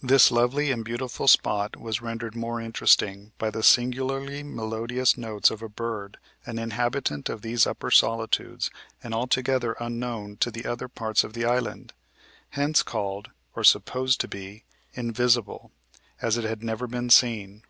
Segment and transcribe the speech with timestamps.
[0.00, 5.60] This lovely and beautiful spot was rendered more interesting by the singularly melodious notes of
[5.60, 8.70] a bird, an inhabitant of these upper solitudes,
[9.02, 11.94] and altogether unknown to the other parts of the island
[12.50, 14.62] hence called, or supposed to be,
[14.94, 15.72] "invisible,"
[16.22, 17.64] as it had never been seen.